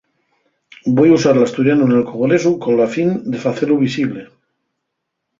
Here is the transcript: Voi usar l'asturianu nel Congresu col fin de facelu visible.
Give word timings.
Voi 0.99 1.09
usar 1.17 1.33
l'asturianu 1.39 1.83
nel 1.91 2.07
Congresu 2.11 2.49
col 2.63 2.81
fin 2.93 3.09
de 3.33 3.37
facelu 3.43 3.75
visible. 3.85 4.23